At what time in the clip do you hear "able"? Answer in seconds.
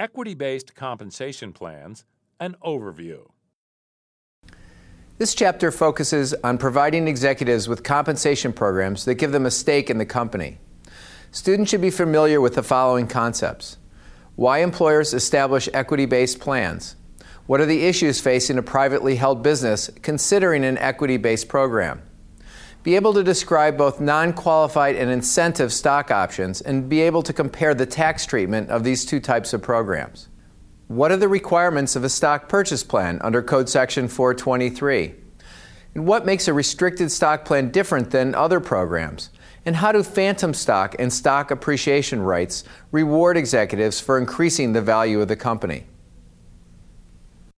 22.96-23.12, 27.02-27.22